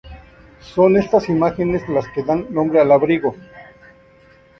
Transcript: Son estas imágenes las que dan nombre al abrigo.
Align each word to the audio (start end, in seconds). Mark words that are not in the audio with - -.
Son 0.73 0.97
estas 0.97 1.29
imágenes 1.29 1.87
las 1.87 2.07
que 2.07 2.23
dan 2.23 2.47
nombre 2.51 2.81
al 2.81 2.91
abrigo. 2.91 3.35